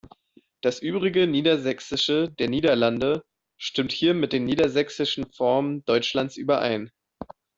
Das 0.61 0.81
übrige 0.81 1.27
Niedersächsische 1.27 2.31
der 2.39 2.49
Niederlande 2.49 3.23
stimmt 3.55 3.91
hier 3.91 4.15
mit 4.15 4.33
den 4.33 4.45
niedersächsischen 4.45 5.31
Formen 5.31 5.85
Deutschlands 5.85 6.37
überein. 6.37 6.89